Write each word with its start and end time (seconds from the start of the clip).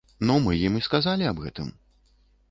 Ну, 0.27 0.35
мы 0.43 0.53
ім 0.69 0.77
і 0.79 0.81
сказалі 0.85 1.27
аб 1.33 1.43
гэтым. 1.43 1.69